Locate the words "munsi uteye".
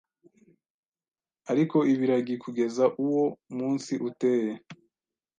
3.57-4.51